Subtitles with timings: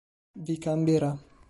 [0.47, 1.15] Vi cambierà”.